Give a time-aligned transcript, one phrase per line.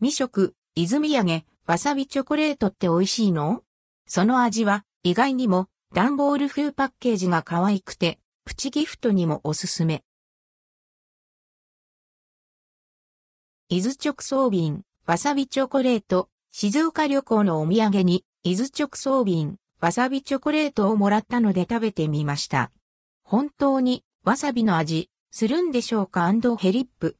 [0.00, 3.64] 未食、泉揚げ、わさびチョコレートって美味しいの？
[4.06, 10.04] その味は意外にも段ボール風パッケージが可愛くて、プチギフトにもおすすめ。
[13.70, 22.70] 伊豆直送便、わさびチョコレート、静岡旅行のお土産に、伊豆直送便、わさびチョコレートをもらったので食べてみました。
[23.24, 26.32] 本当に、わさびの味、するんでしょうか？
[26.56, 27.16] ヘリップ。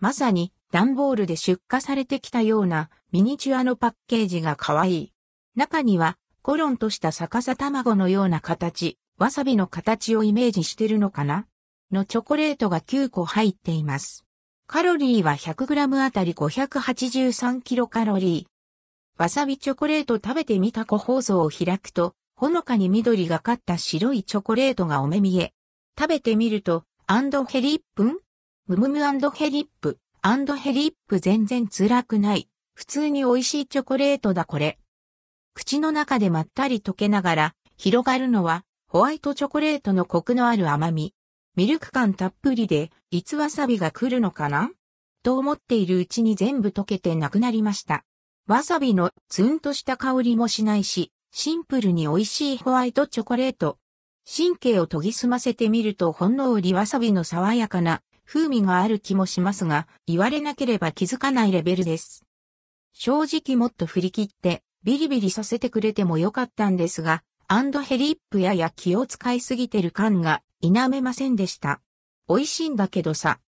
[0.00, 5.12] まさに、段ボールで出荷されてきたようなミニチュアのパッケージが可愛い。
[5.56, 11.46] 中にはコロンとした逆さ卵のような形、わさびの形をイメージしてるのかな？
[11.90, 14.24] のチョコレートが9個入っています。
[14.68, 19.20] カロリーは 100g あたり583キロカロリー。
[19.20, 25.52] わさびチョコレート食べてみた個包装を開くと、ほのかに緑がかった白いチョコレートがお目見え。
[25.98, 28.04] 食べてみると、 and hellip？
[28.04, 28.18] ン
[28.68, 32.50] ムムム and hellip、and hellip 全然辛くない。
[32.74, 34.78] 普通に美味しいチョコレートだこれ。
[35.54, 41.14] 口の中でまったり溶けながら広がるのはホワイトチョコレートのコクのある甘み。
[41.56, 44.70] ミルク感たっぷりで、いつわさびが来るのかな？
[45.22, 48.04] と思っているうちに全部溶けてなくなりました。
[48.46, 53.78] わさびのツンとした香りもしないし、シンプルに美味しいホワイトチョコレート。
[54.30, 62.24] 神経を研ぎ澄ませてみるとほんのりわさびの爽やかな風味がある気もしますが、言われなければ気づかないレベルです。
[62.92, 71.80] 正直もっと振り切ってビリビリさせてくれてもよかったんですが、 and hellip やや気を使いすぎてる感が否めませんでした。
[72.28, 73.40] 美味しいんだけどさ。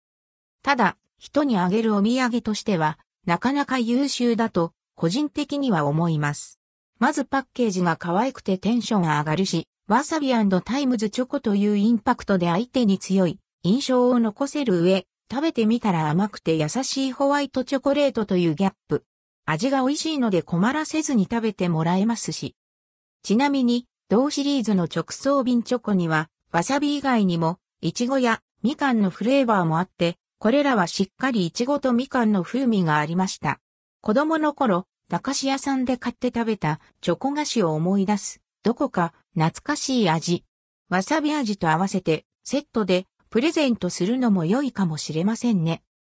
[0.63, 6.59] ただ、人にあげるお土産としては、なかなか優秀だと、個人的には思います。
[6.99, 10.31] まずパッケージが可愛くてテンションが上がるし、わさび
[10.65, 19.05] タイムズチョコというインパクトで相手に強い印象を残せる上、食べてみたら甘くて優しいホワイトチョコレートというギャップ。
[19.45, 22.57] 味が美味しいので困らせずに食べてもらえますし。
[23.23, 33.61] ちなみに、同シリーズの直送便チョコには、わさび以外にも、いちごやみかんのフレーバーもあって、これらはしっかりいちごとみかんの風味がありました。
[34.01, 40.45] 子供の頃、駄菓子屋さんで買って食べたチョコ菓子を思い出す、どこか懐かしい味。
[40.89, 45.85] わさび味と合わせてセットでプレゼントするのも良いかもしれませんね。